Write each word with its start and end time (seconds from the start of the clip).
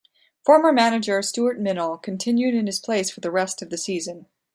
Former 0.43 0.73
Manager, 0.73 1.21
Stuart 1.21 1.59
Minall, 1.61 2.01
continued 2.01 2.55
in 2.55 2.65
his 2.65 2.79
place 2.79 3.11
for 3.11 3.19
the 3.19 3.29
rest 3.29 3.61
of 3.61 3.69
the 3.69 3.77
season. 3.77 4.25